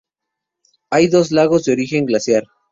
[0.89, 2.45] Hay dos lagos de origen glaciar.